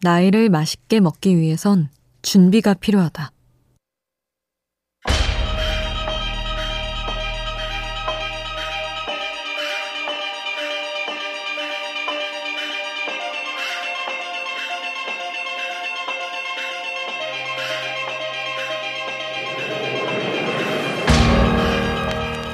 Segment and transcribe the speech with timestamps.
[0.00, 1.88] 나이를 맛있게 먹기 위해선
[2.22, 3.32] 준비가 필요하다.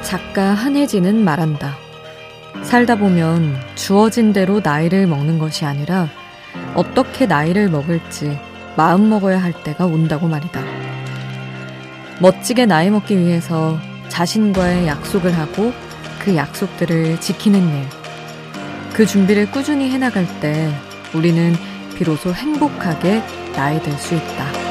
[0.01, 1.75] 작가 한혜진은 말한다.
[2.63, 6.09] 살다 보면 주어진 대로 나이를 먹는 것이 아니라
[6.75, 8.37] 어떻게 나이를 먹을지
[8.75, 10.61] 마음 먹어야 할 때가 온다고 말이다.
[12.21, 13.79] 멋지게 나이 먹기 위해서
[14.09, 15.73] 자신과의 약속을 하고
[16.19, 17.85] 그 약속들을 지키는 일.
[18.93, 20.73] 그 준비를 꾸준히 해나갈 때
[21.13, 21.53] 우리는
[21.97, 23.21] 비로소 행복하게
[23.53, 24.64] 나이 들수 있다.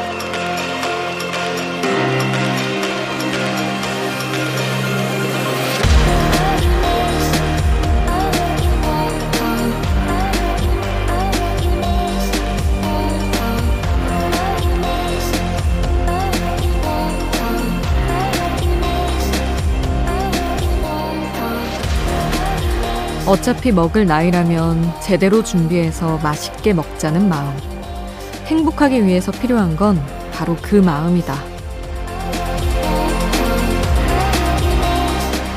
[23.34, 27.52] 어차피 먹을 나이라면 제대로 준비해서 맛있게 먹자는 마음.
[28.46, 30.00] 행복하기 위해서 필요한 건
[30.32, 31.34] 바로 그 마음이다.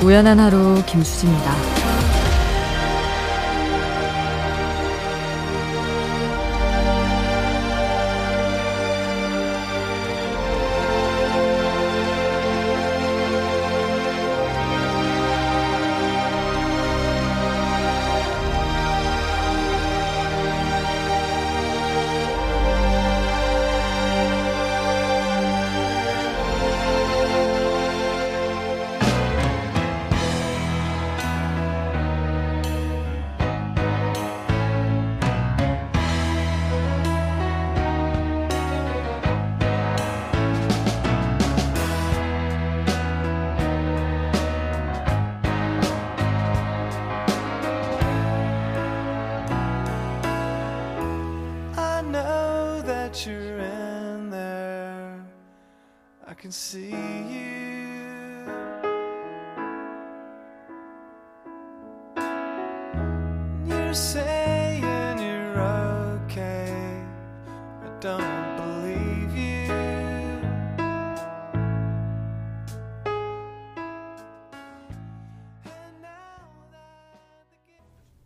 [0.03, 1.76] 우연한 하루 김수지입니다.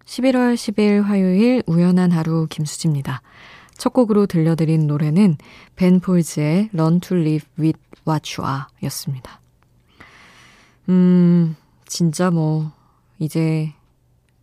[0.06, 3.22] 11월 10일 화요일 우연한 하루 김수지입니다.
[3.82, 5.38] 첫 곡으로 들려드린 노래는
[5.76, 9.42] 벤 폴즈의 Run to Live with What You Are 였습니다.
[10.88, 11.56] 음,
[11.88, 12.72] 진짜 뭐,
[13.18, 13.74] 이제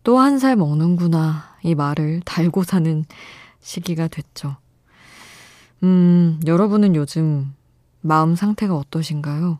[0.03, 1.55] 또 한 살 먹는구나.
[1.63, 3.05] 이 말을 달고 사는
[3.61, 4.57] 시기가 됐죠.
[5.83, 7.55] 음, 여러분은 요즘
[8.01, 9.59] 마음 상태가 어떠신가요?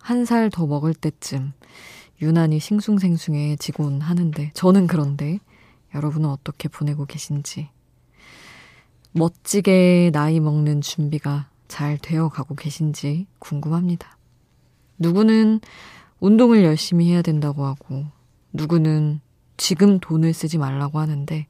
[0.00, 1.52] 한 살 더 먹을 때쯤
[2.20, 5.38] 유난히 싱숭생숭해지곤 하는데, 저는 그런데,
[5.94, 7.68] 여러분은 어떻게 보내고 계신지,
[9.12, 14.16] 멋지게 나이 먹는 준비가 잘 되어 가고 계신지 궁금합니다.
[14.98, 15.60] 누구는
[16.20, 18.06] 운동을 열심히 해야 된다고 하고,
[18.52, 19.20] 누구는
[19.56, 21.46] 지금 돈을 쓰지 말라고 하는데,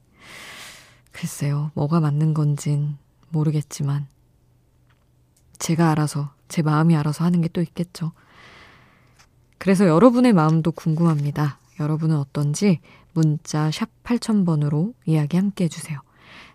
[1.11, 2.97] 글쎄요, 뭐가 맞는 건진
[3.29, 4.07] 모르겠지만,
[5.57, 8.11] 제가 알아서, 제 마음이 알아서 하는 게 또 있겠죠.
[9.57, 11.59] 그래서 여러분의 마음도 궁금합니다.
[11.79, 12.79] 여러분은 어떤지
[13.13, 15.99] 문자 샵 8000번으로 이야기 함께 해주세요.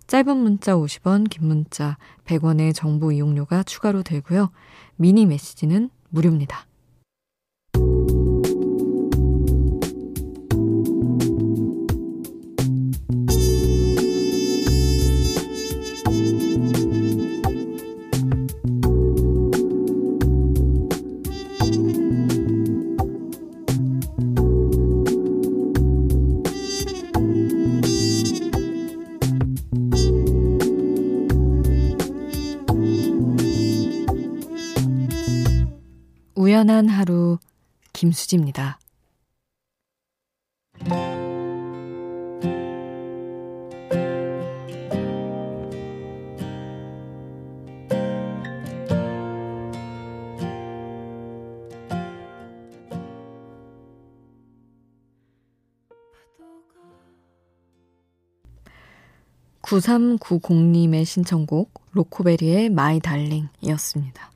[0.06, 4.50] 짧은 문자 50원, 긴 문자 100원의 정보 이용료가 추가로 들고요.
[4.96, 6.66] 미니 메시지는 무료입니다.
[36.64, 37.36] 우연한 하루
[37.92, 38.78] 김수지입니다.
[59.60, 64.33] 구삼구공님의 신청곡 로코베리의 마이 달링이었습니다.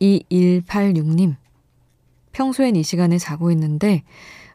[0.00, 1.36] 2186님.
[2.32, 4.02] 평소엔 이 시간에 자고 있는데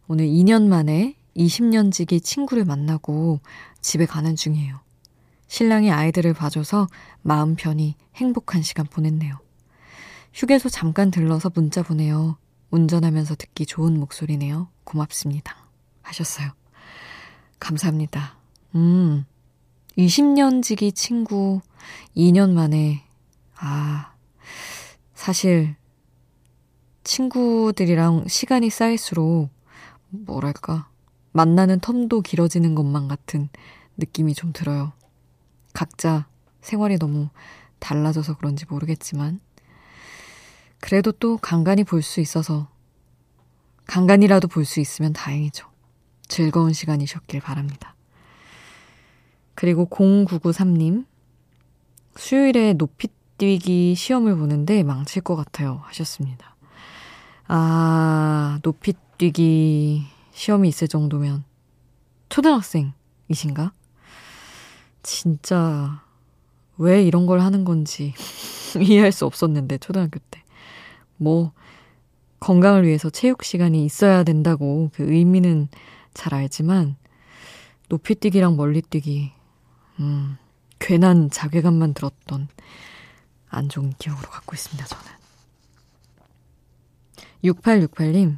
[0.08, 3.40] 오늘 2년 만에 20년 지기 친구를 만나고
[3.82, 4.80] 집에 가는 중이에요.
[5.48, 6.88] 신랑이 아이들을 봐줘서
[7.22, 9.38] 마음 편히 행복한 시간 보냈네요.
[10.34, 12.38] 휴게소 잠깐 들러서 문자 보내요.
[12.72, 14.68] 운전하면서 듣기 좋은 목소리네요.
[14.84, 15.56] 고맙습니다.
[16.02, 16.50] 하셨어요.
[17.60, 18.36] 감사합니다.
[18.76, 19.26] 음,
[19.98, 21.62] 20년 지기 친구
[22.18, 23.04] 2년 만에,
[23.56, 24.13] 아,
[25.24, 25.78] 사실,
[27.06, 29.50] 친구들이랑 시간이 쌓일수록,
[30.10, 30.90] 뭐랄까,
[31.32, 33.48] 만나는 텀도 길어지는 것만 같은
[33.96, 34.92] 느낌이 좀 들어요.
[35.72, 36.28] 각자
[36.60, 37.30] 생활이 너무
[37.80, 39.40] 달라져서 그런지 모르겠지만,
[40.82, 42.68] 그래도 또 간간히 볼 수 있어서,
[43.88, 45.70] 간간이라도 볼 수 있으면 다행이죠.
[46.28, 47.96] 즐거운 시간이셨길 바랍니다.
[49.56, 51.06] 그리고 0993님,
[52.18, 53.08] 수요일에 높이
[53.38, 55.82] 뛰기 시험을 보는데 망칠 것 같아요.
[55.86, 56.56] 하셨습니다.
[57.48, 61.44] 아, 높이 뛰기 시험이 있을 정도면
[62.30, 63.74] 초등학생이신가?
[65.04, 66.02] 진짜
[66.78, 68.14] 왜 이런 걸 하는 건지
[68.82, 70.42] 이해할 수 없었는데 초등학교 때.
[71.18, 71.52] 뭐
[72.40, 75.70] 건강을 위해서 체육 시간이 있어야 된다고 그 의미는
[76.14, 76.98] 잘 알지만
[77.90, 79.32] 높이뛰기랑 멀리뛰기
[80.00, 80.38] 음,
[80.80, 82.50] 괜한 자괴감만 들었던
[83.54, 85.06] 안 좋은 기억으로 갖고 있습니다, 저는.
[87.44, 88.38] 6868님,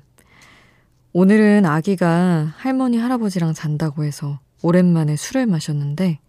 [1.14, 6.20] 오늘은 아기가 할머니, 할아버지랑 잔다고 해서 오랜만에 술을 마셨는데,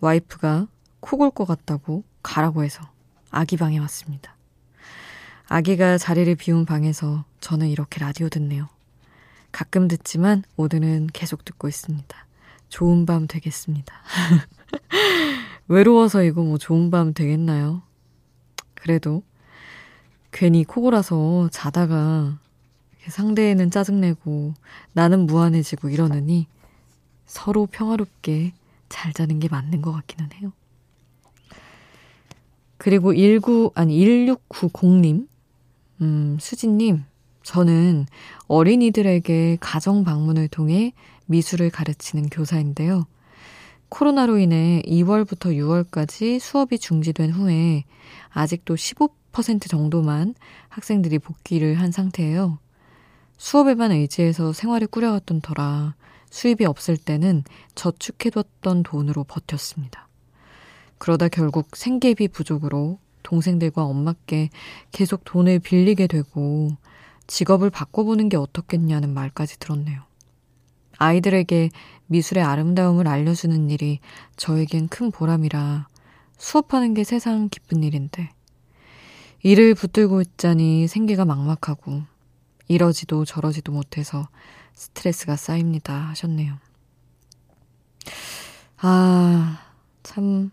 [0.00, 0.68] 와이프가
[1.00, 2.82] 코골 것 같다고 가라고 해서
[3.30, 4.36] 아기 방에 왔습니다.
[5.46, 8.68] 아기가 자리를 비운 방에서 저는 이렇게 라디오 듣네요.
[9.52, 12.26] 가끔 듣지만 오늘은 계속 듣고 있습니다.
[12.68, 13.94] 좋은 밤 되겠습니다.
[15.68, 17.82] 외로워서 이거 뭐 좋은 밤 되겠나요?
[18.84, 19.22] 그래도
[20.30, 22.38] 괜히 코골아서 자다가
[23.08, 24.52] 상대에는 짜증내고
[24.92, 26.46] 나는 무안해지고 이러느니
[27.24, 28.52] 서로 평화롭게
[28.90, 30.52] 잘 자는 게 맞는 것 같기는 해요.
[32.76, 35.28] 그리고 19, 아니, 1690님,
[36.02, 37.04] 음, 수진님,
[37.42, 38.04] 저는
[38.48, 40.92] 어린이들에게 가정 방문을 통해
[41.24, 43.06] 미술을 가르치는 교사인데요.
[43.94, 47.84] 코로나로 인해 2월부터 6월까지 수업이 중지된 후에
[48.30, 50.34] 아직도 15% 정도만
[50.68, 52.58] 학생들이 복귀를 한 상태예요.
[53.36, 55.94] 수업에만 의지해서 생활을 꾸려왔던 터라
[56.28, 57.44] 수입이 없을 때는
[57.76, 60.08] 저축해뒀던 돈으로 버텼습니다.
[60.98, 64.50] 그러다 결국 생계비 부족으로 동생들과 엄마께
[64.90, 66.76] 계속 돈을 빌리게 되고
[67.28, 70.02] 직업을 바꿔보는 게 어떻겠냐는 말까지 들었네요.
[70.98, 71.70] 아이들에게
[72.06, 74.00] 미술의 아름다움을 알려주는 일이
[74.36, 75.88] 저에겐 큰 보람이라
[76.36, 78.30] 수업하는 게 세상 기쁜 일인데
[79.42, 82.02] 일을 붙들고 있자니 생계가 막막하고
[82.68, 84.28] 이러지도 저러지도 못해서
[84.74, 86.56] 스트레스가 쌓입니다 하셨네요.
[88.78, 89.60] 아,
[90.02, 90.50] 참,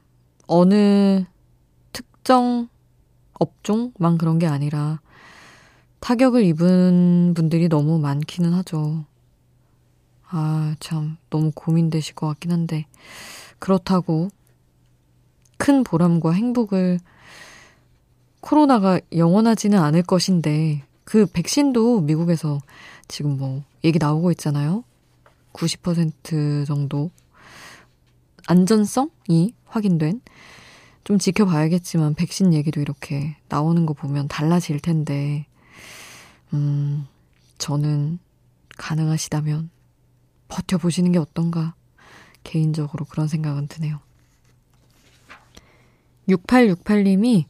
[0.47, 1.25] 어느
[1.91, 2.69] 특정
[3.33, 5.01] 업종만 그런 게 아니라
[5.99, 9.05] 타격을 입은 분들이 너무 많기는 하죠.
[10.33, 12.85] 아, 참, 너무 고민되실 것 같긴 한데,
[13.59, 14.29] 그렇다고
[15.57, 16.99] 큰 보람과 행복을
[18.39, 22.59] 코로나가 영원하지는 않을 것인데, 그 백신도 미국에서
[23.09, 24.85] 지금 뭐 얘기 나오고 있잖아요.
[25.51, 27.11] 90% 정도
[28.47, 30.21] 안전성이 확인된.
[31.03, 35.45] 좀 지켜봐야겠지만 백신 얘기도 이렇게 나오는 거 보면 달라질 텐데.
[36.53, 37.05] 음,
[37.57, 38.19] 저는
[38.77, 39.69] 가능하시다면
[40.51, 41.73] 버텨보시는 게 어떤가
[42.43, 43.99] 개인적으로 그런 생각은 드네요.
[46.27, 47.45] 6868님이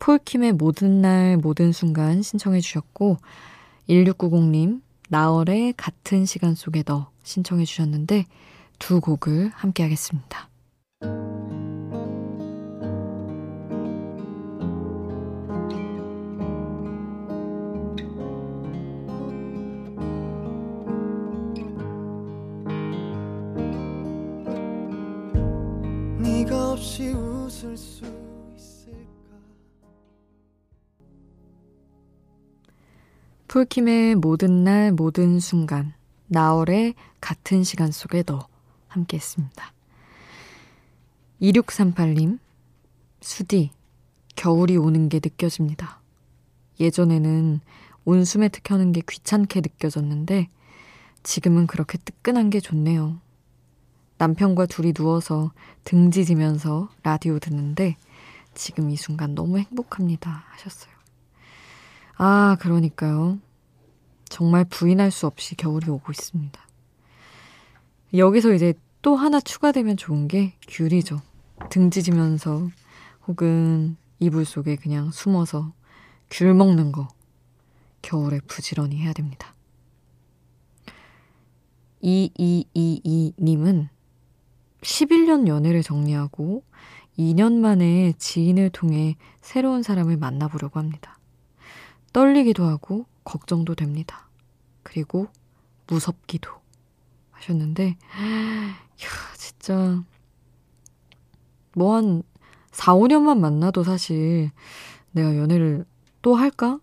[0.00, 3.18] 폴킴의 모든 날 모든 순간 신청해 주셨고
[3.88, 8.26] 1690님 나얼의 같은 시간 속에 너 신청해 주셨는데
[8.78, 10.48] 두 곡을 함께 하겠습니다.
[26.98, 28.04] 없이 웃을 수
[28.56, 28.98] 있을까?
[33.46, 35.94] 폴킴의 모든 날 모든 순간
[36.26, 38.48] 나월의 같은 시간 속에 너
[38.88, 39.72] 함께 했습니다.
[41.40, 42.40] 2638님
[43.20, 43.70] 수디
[44.34, 46.00] 겨울이 오는 게 느껴집니다.
[46.80, 47.60] 예전에는
[48.06, 50.48] 온수매트 켜는 게 귀찮게 느껴졌는데
[51.22, 53.20] 지금은 그렇게 뜨끈한 게 좋네요.
[54.18, 55.52] 남편과 둘이 누워서
[55.84, 57.96] 등지지면서 라디오 듣는데
[58.54, 60.44] 지금 이 순간 너무 행복합니다.
[60.50, 60.92] 하셨어요.
[62.16, 63.38] 아, 그러니까요.
[64.28, 66.60] 정말 부인할 수 없이 겨울이 오고 있습니다.
[68.14, 71.20] 여기서 이제 또 하나 추가되면 좋은 게 귤이죠.
[71.70, 72.68] 등지지면서
[73.26, 75.72] 혹은 이불 속에 그냥 숨어서
[76.30, 77.08] 귤 먹는 거
[78.02, 79.54] 겨울에 부지런히 해야 됩니다.
[82.02, 83.88] 2222님은
[84.82, 86.62] 11년 연애를 정리하고
[87.18, 91.18] 2년 만에 지인을 통해 새로운 사람을 만나보려고 합니다.
[92.12, 94.28] 떨리기도 하고 걱정도 됩니다.
[94.82, 95.26] 그리고
[95.88, 96.50] 무섭기도
[97.32, 100.02] 하셨는데, 이야, 진짜,
[101.74, 102.22] 뭐 한
[102.72, 104.50] 4, 5년만 만나도 사실
[105.12, 105.84] 내가 연애를
[106.22, 106.78] 또 할까?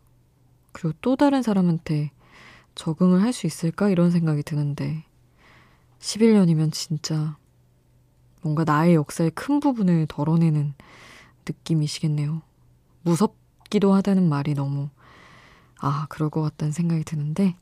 [0.73, 2.11] 그리고 또 다른 사람한테
[2.75, 3.89] 적응을 할 수 있을까?
[3.89, 5.05] 이런 생각이 드는데,
[5.99, 7.37] 11년이면 진짜
[8.45, 10.75] 뭔가 나의 역사의 큰 부분을 덜어내는
[11.47, 12.43] 느낌이시겠네요.
[13.01, 14.89] 무섭기도 하다는 말이 너무,
[15.79, 17.55] 아, 그럴 것 같다는 생각이 드는데,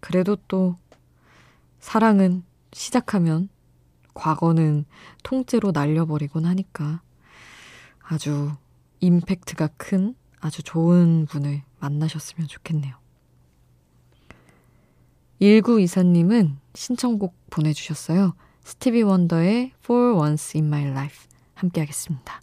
[0.00, 0.76] 그래도 또,
[1.78, 2.42] 사랑은
[2.72, 3.50] 시작하면
[4.14, 4.86] 과거는
[5.22, 7.02] 통째로 날려버리곤 하니까
[8.00, 8.52] 아주
[9.00, 12.96] 임팩트가 큰 아주 좋은 분을 만나셨으면 좋겠네요.
[15.42, 18.34] 1924님은 신청곡 보내주셨어요.
[18.66, 22.42] 스티비 원더의 For Once in My Life 함께 하겠습니다.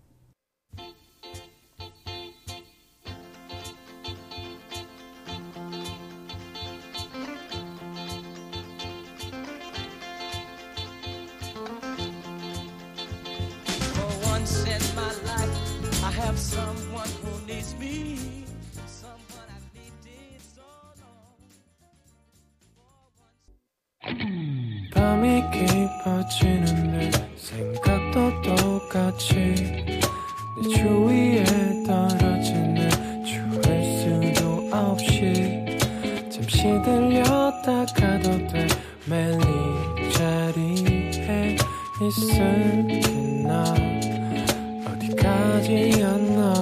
[45.63, 46.53] 어디까지였나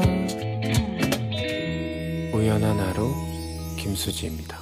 [2.34, 3.10] 우연한 하루
[3.78, 4.60] 김수지입니다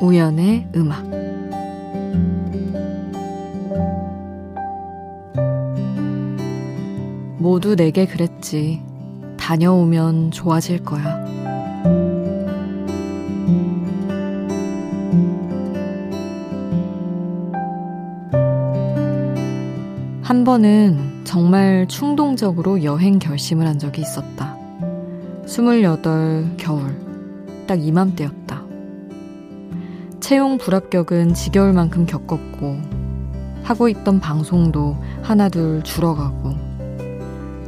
[0.00, 1.06] 우연의 음악
[7.38, 8.82] 모두 내게 그랬지.
[9.38, 11.39] 다녀오면 좋아질 거야.
[20.50, 24.56] 번은 정말 충동적으로 여행 결심을 한 적이 있었다.
[25.46, 26.92] 28 겨울,
[27.68, 28.64] 딱 이맘때였다.
[30.18, 32.80] 채용 불합격은 지겨울 만큼 겪었고,
[33.62, 36.56] 하고 있던 방송도 하나둘 줄어가고,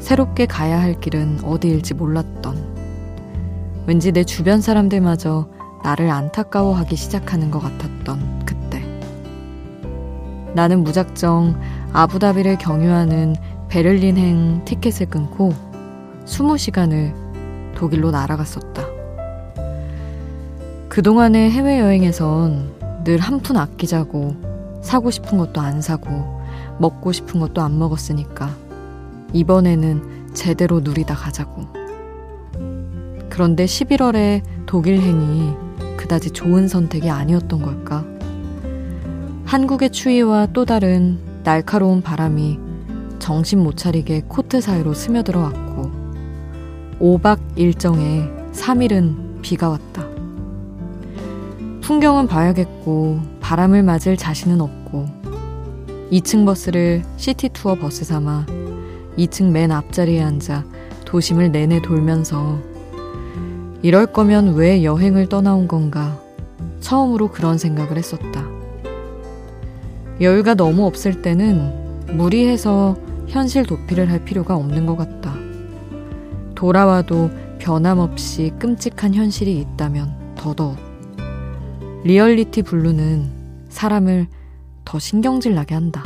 [0.00, 5.48] 새롭게 가야 할 길은 어디일지 몰랐던, 왠지 내 주변 사람들마저
[5.84, 8.42] 나를 안타까워하기 시작하는 것 같았던.
[10.54, 11.58] 나는 무작정
[11.92, 13.36] 아부다비를 경유하는
[13.68, 15.52] 베를린행 티켓을 끊고
[16.26, 17.12] 20시간을
[17.74, 18.82] 독일로 날아갔었다.
[20.88, 24.36] 그동안의 해외여행에선 늘 한 푼 아끼자고
[24.82, 26.40] 사고 싶은 것도 안 사고
[26.78, 28.50] 먹고 싶은 것도 안 먹었으니까
[29.32, 31.66] 이번에는 제대로 누리다 가자고.
[33.28, 35.54] 그런데 11월에 독일행이
[35.96, 38.04] 그다지 좋은 선택이 아니었던 걸까?
[39.52, 42.58] 한국의 추위와 또 다른 날카로운 바람이
[43.18, 45.90] 정신 못 차리게 코트 사이로 스며들어 왔고
[46.98, 50.08] 5박 일정에 3일은 비가 왔다.
[51.82, 55.04] 풍경은 봐야겠고 바람을 맞을 자신은 없고
[56.10, 58.46] 2층 버스를 시티 투어 버스 삼아
[59.18, 60.64] 2층 맨 앞자리에 앉아
[61.04, 62.58] 도심을 내내 돌면서
[63.82, 66.18] 이럴 거면 왜 여행을 떠나온 건가
[66.80, 68.51] 처음으로 그런 생각을 했었다.
[70.20, 72.96] 여유가 너무 없을 때는 무리해서
[73.28, 75.34] 현실 도피를 할 필요가 없는 것 같다.
[76.54, 80.76] 돌아와도 변함없이 끔찍한 현실이 있다면 더더욱.
[82.04, 83.30] Reality Blue는
[83.68, 84.26] 사람을
[84.84, 86.02] 더 신경질 나게 한다.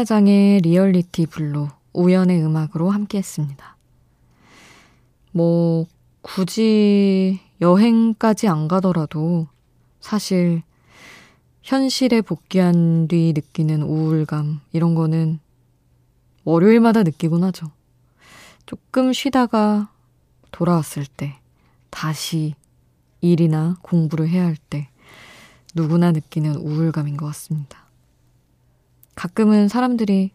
[0.00, 3.76] 스텔라장의 Reality Blue 우연의 음악으로 함께 했습니다.
[5.32, 5.86] 뭐,
[6.22, 9.48] 굳이 여행까지 안 가더라도
[10.00, 10.62] 사실
[11.62, 15.38] 현실에 복귀한 뒤 느끼는 우울감, 이런 거는
[16.44, 17.70] 월요일마다 느끼곤 하죠.
[18.66, 19.90] 조금 쉬다가
[20.50, 21.38] 돌아왔을 때,
[21.90, 22.54] 다시
[23.20, 24.88] 일이나 공부를 해야 할 때,
[25.74, 27.79] 누구나 느끼는 우울감인 것 같습니다.
[29.20, 30.30] 가끔은 사람들이,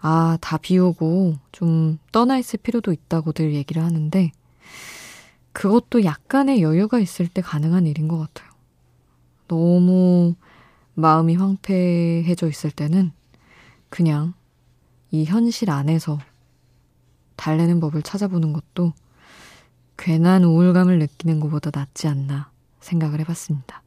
[0.00, 4.32] 아, 다 비우고 좀 떠나 있을 필요도 있다고들 얘기를 하는데,
[5.52, 8.50] 그것도 약간의 여유가 있을 때 가능한 일인 것 같아요.
[9.48, 10.34] 너무
[10.94, 13.12] 마음이 황폐해져 있을 때는
[13.90, 14.32] 그냥
[15.10, 16.18] 이 현실 안에서
[17.36, 18.94] 달래는 법을 찾아보는 것도
[19.98, 22.50] 괜한 우울감을 느끼는 것보다 낫지 않나
[22.80, 23.83] 생각을 해봤습니다.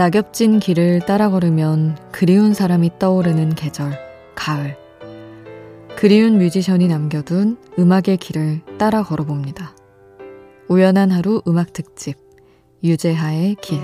[0.00, 3.98] 낙엽진 길을 따라 걸으면 그리운 사람이 떠오르는 계절,
[4.34, 4.74] 가을.
[5.94, 9.76] 그리운 뮤지션이 남겨둔 음악의 길을 따라 걸어봅니다.
[10.68, 12.16] 우연한 하루 음악 특집,
[12.82, 13.78] 유재하의 길.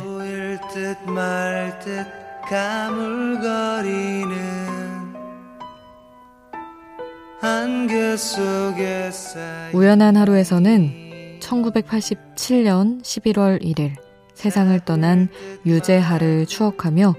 [9.75, 14.06] 우연한 하루에서는 1987년 11월 1일
[14.37, 15.29] 세상을 떠난
[15.65, 17.15] 유재하를 추억하며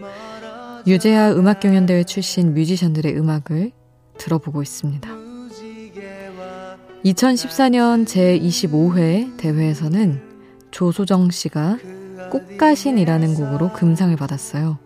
[0.86, 3.72] 유재하 음악 경연대회 출신 뮤지션들의 음악을
[4.18, 5.10] 들어보고 있습니다.
[7.04, 10.22] 2014년 제25회 대회에서는
[10.72, 11.80] 조소정 씨가
[12.32, 14.78] 꽃가신이라는 곡으로 금상을 받았어요.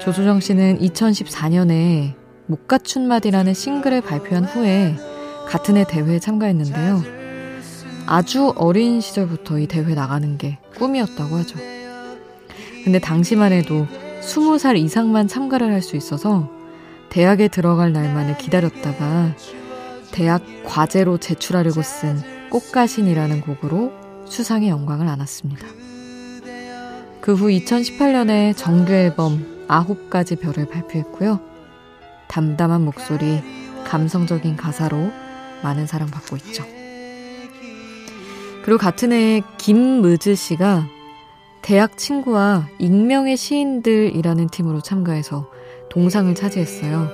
[0.00, 2.14] 조소정 씨는 2014년에
[2.46, 4.96] 못 갖춘 맛이라는 싱글을 발표한 후에
[5.48, 7.17] 같은 해 대회에 참가했는데요.
[8.10, 11.58] 아주 어린 시절부터 이 대회 나가는 게 꿈이었다고 하죠.
[12.82, 13.86] 근데 당시만 해도
[14.22, 16.50] 20살 이상만 참가를 할 수 있어서
[17.10, 19.34] 대학에 들어갈 날만을 기다렸다가
[20.10, 23.92] 대학 과제로 제출하려고 쓴 꽃가신이라는 곡으로
[24.24, 25.66] 수상의 영광을 안았습니다.
[27.20, 31.40] 그 후 2018년에 정규 앨범 아홉 가지 별을 발표했고요.
[32.28, 33.42] 담담한 목소리,
[33.84, 35.10] 감성적인 가사로
[35.62, 36.77] 많은 사랑받고 있죠.
[38.68, 40.86] 그리고 같은 해에 김무즈 씨가
[41.62, 45.50] 대학 친구와 익명의 시인들이라는 팀으로 참가해서
[45.88, 47.08] 동상을 차지했어요.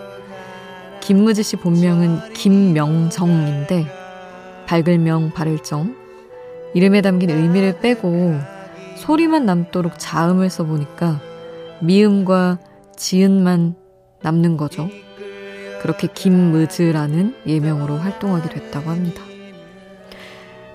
[0.99, 3.87] 김무즈 씨 본명은 김명정인데
[4.67, 5.95] 밝을명 발을정
[6.75, 8.35] 이름에 담긴 의미를 빼고
[8.97, 11.21] 소리만 남도록 자음을 써보니까
[11.83, 12.59] 미음과
[12.97, 13.77] 지은만
[14.23, 14.89] 남는 거죠.
[15.83, 19.23] 그렇게 김무즈라는 예명으로 활동하게 됐다고 합니다.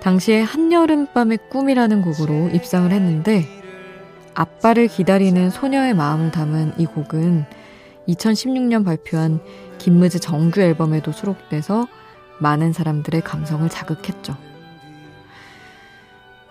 [0.01, 3.45] 당시에 한여름밤의 꿈이라는 곡으로 입상을 했는데
[4.33, 7.45] 아빠를 기다리는 소녀의 마음을 담은 이 곡은
[8.07, 9.39] 2016년 발표한
[9.77, 11.87] 김무즈 정규 앨범에도 수록돼서
[12.39, 14.35] 많은 사람들의 감성을 자극했죠.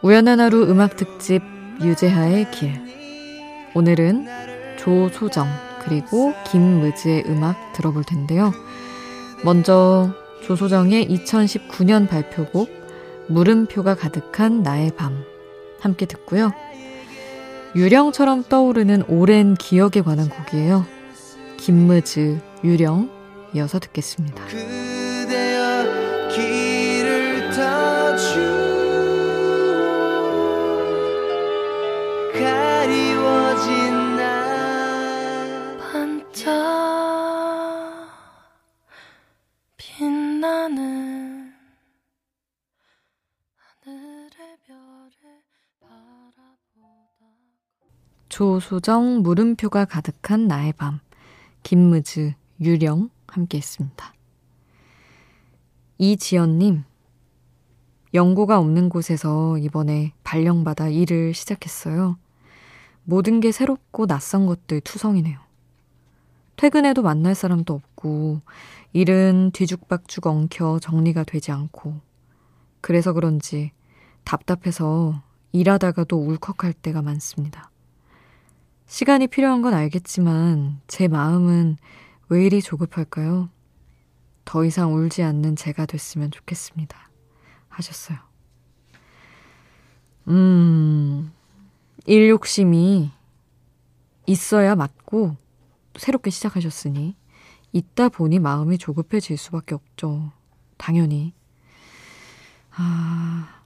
[0.02, 1.42] 우연한 하루 음악 특집
[1.80, 2.72] 유재하의 길.
[3.74, 4.26] 오늘은
[4.78, 5.48] 조소정
[5.80, 8.52] 그리고 김무즈의 음악 들어볼 텐데요.
[9.44, 10.12] 먼저
[10.44, 12.77] 조소정의 2019년 발표곡
[13.28, 15.24] 물음표가 가득한 나의 밤
[15.80, 16.52] 함께 듣고요.
[17.76, 20.86] 유령처럼 떠오르는 오랜 기억에 관한 곡이에요.
[21.58, 23.10] 김무즈, 유령
[23.54, 24.42] 이어서 듣겠습니다.
[48.38, 51.00] 조수정 물음표가 가득한 나의 밤
[51.64, 54.14] 김무즈 유령 함께 했습니다.
[55.98, 56.84] 이지연님
[58.14, 62.16] 연고가 없는 곳에서 이번에 발령받아 일을 시작했어요.
[63.02, 65.40] 모든 게 새롭고 낯선 것들 투성이네요.
[66.54, 68.40] 퇴근해도 만날 사람도 없고
[68.92, 71.96] 일은 뒤죽박죽 엉켜 정리가 되지 않고
[72.82, 73.72] 그래서 그런지
[74.22, 77.72] 답답해서 일하다가도 울컥할 때가 많습니다.
[78.88, 81.76] 시간이 필요한 건 알겠지만 제 마음은
[82.30, 83.50] 왜 이리 조급할까요?
[84.46, 87.10] 더 이상 울지 않는 제가 됐으면 좋겠습니다.
[87.68, 88.18] 하셨어요.
[90.28, 91.30] 음,
[92.06, 93.10] 일 욕심이
[94.26, 95.36] 있어야 맞고
[95.96, 97.14] 새롭게 시작하셨으니
[97.72, 100.32] 있다 보니 마음이 조급해질 수밖에 없죠.
[100.78, 101.34] 당연히.
[102.70, 103.62] 아,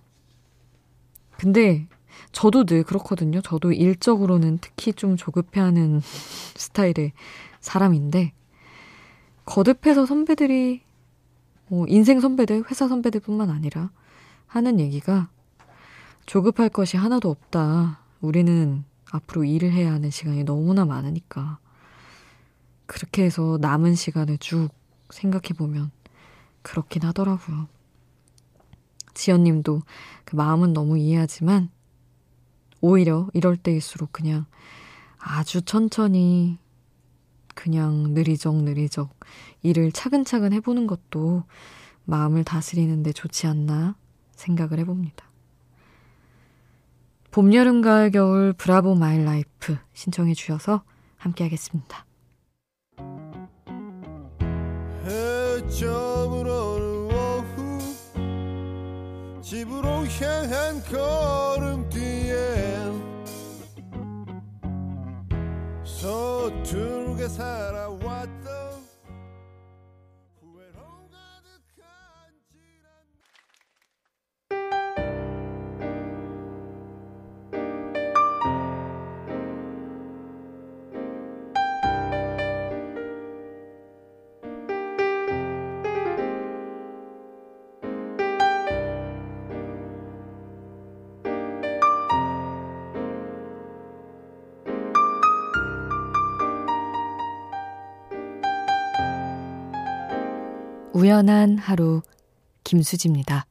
[1.38, 1.87] 근데
[2.33, 3.40] 저도 늘 그렇거든요.
[3.40, 6.01] 저도 일적으로는 특히 좀 조급해하는
[6.57, 7.12] 스타일의
[7.61, 8.33] 사람인데,
[9.44, 10.83] 거듭해서 선배들이,
[11.68, 13.90] 뭐 인생 선배들, 회사 선배들 뿐만 아니라
[14.46, 15.31] 하는 얘기가
[16.27, 18.01] 조급할 것이 하나도 없다.
[18.20, 21.59] 우리는 앞으로 일을 해야 하는 시간이 너무나 많으니까.
[22.87, 24.68] 그렇게 해서 남은 시간을 쭉
[25.11, 25.90] 생각해 보면
[26.62, 27.68] 그렇긴 하더라고요.
[29.14, 29.83] 지연님도
[30.25, 31.70] 그 마음은 너무 이해하지만
[32.82, 34.44] 오히려 이럴 때일수록 그냥
[35.16, 36.58] 아주 천천히
[37.54, 39.14] 그냥 느리적 느리적
[39.62, 41.44] 일을 차근차근 해보는 것도
[42.04, 43.96] 마음을 다스리는데 좋지 않나
[44.34, 45.24] 생각을 해봅니다.
[47.30, 50.82] 봄, 여름, 가을, 겨울 브라보 마일 라이프 신청해 주셔서
[51.16, 52.04] 함께 하겠습니다.
[59.52, 62.71] 집으로 향한 걸음뒤에
[66.02, 68.71] 서툴게 살아왔던
[101.02, 102.02] 우연한 하루
[102.62, 103.44] 김수지입니다.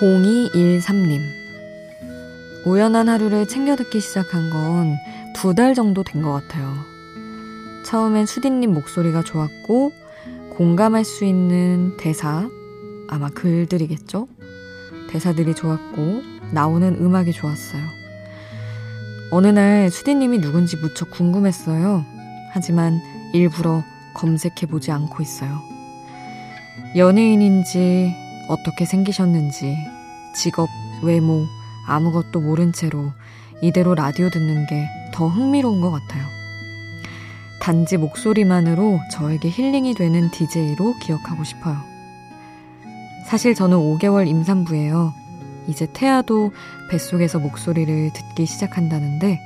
[0.00, 1.41] (0213님)
[2.64, 4.96] 우연한 하루를 챙겨 듣기 시작한 건
[5.34, 6.72] 두 달 정도 된 것 같아요.
[7.84, 9.92] 처음엔 수디님 목소리가 좋았고,
[10.56, 12.48] 공감할 수 있는 대사,
[13.08, 14.28] 아마 글들이겠죠?
[15.10, 16.22] 대사들이 좋았고,
[16.52, 17.82] 나오는 음악이 좋았어요.
[19.30, 22.04] 어느 날 수디님이 누군지 무척 궁금했어요.
[22.52, 23.00] 하지만
[23.32, 23.82] 일부러
[24.14, 25.58] 검색해보지 않고 있어요.
[26.94, 28.14] 연예인인지,
[28.48, 29.76] 어떻게 생기셨는지,
[30.36, 30.68] 직업,
[31.02, 31.46] 외모,
[31.86, 33.12] 아무것도 모른 채로
[33.62, 36.26] 이대로 라디오 듣는 게 더 흥미로운 것 같아요.
[37.60, 41.76] 단지 목소리만으로 저에게 힐링이 되는 DJ로 기억하고 싶어요.
[43.28, 45.14] 사실 저는 5개월 임산부예요.
[45.68, 46.50] 이제 태아도
[46.90, 49.38] 뱃속에서 목소리를 듣기 시작한다는데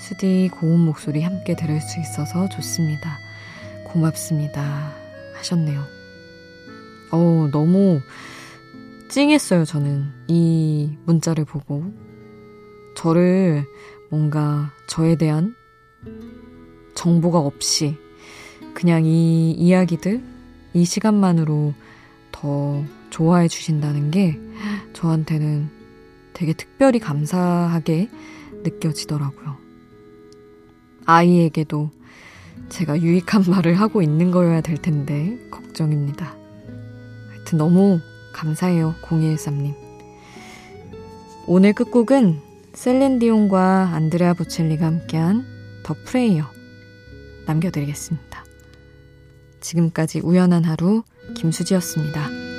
[0.00, 3.18] 수디 고운 목소리 함께 들을 수 있어서 좋습니다.
[3.84, 4.90] 고맙습니다.
[5.36, 5.80] 하셨네요.
[7.12, 8.00] 어 너무
[9.14, 10.10] 찡했어요, 저는.
[10.26, 11.84] 이 문자를 보고.
[12.96, 13.64] 저를
[14.10, 15.54] 뭔가 저에 대한
[16.96, 17.96] 정보가 없이
[18.74, 20.20] 그냥 이 이야기들,
[20.72, 21.74] 이 시간만으로
[22.32, 24.36] 더 좋아해 주신다는 게
[24.94, 25.70] 저한테는
[26.32, 28.10] 되게 특별히 감사하게
[28.64, 29.56] 느껴지더라고요.
[31.06, 31.88] 아이에게도
[32.68, 36.34] 제가 유익한 말을 하고 있는 거여야 될 텐데 걱정입니다.
[37.30, 38.00] 하여튼 너무
[38.34, 39.74] 감사해요, 0213님.
[41.46, 42.40] 오늘 끝곡은
[42.74, 45.46] 셀렌디온과 안드레아 보첼리가 함께한
[45.84, 46.44] 더 프레이어
[47.46, 48.44] 남겨드리겠습니다.
[49.60, 51.02] 지금까지 우연한 하루
[51.36, 52.53] 김수지였습니다.